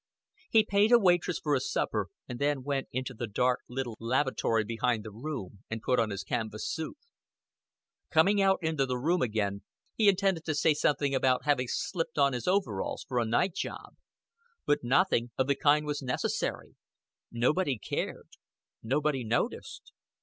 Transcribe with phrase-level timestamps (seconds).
[0.49, 4.63] He paid a waitress for his supper, and then went into the dark little lavatory
[4.63, 6.97] behind the room and put on his canvas suit.
[8.09, 9.61] Coming out into the room again,
[9.93, 13.93] he intended to say something about having slipped on his overalls for a night job;
[14.65, 16.73] but nothing of the kind was necessary.
[17.31, 18.29] Nobody cared,
[18.81, 19.91] nobody noticed.